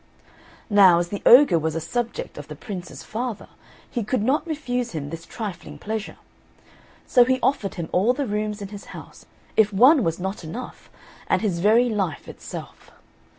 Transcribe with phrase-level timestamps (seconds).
[0.67, 3.47] Now, as the ogre was a subject of the Prince's father
[3.87, 6.17] he could not refuse him this trifling pleasure;
[7.05, 10.89] so he offered him all the rooms in his house; if one was not enough,
[11.27, 12.89] and his very life itself.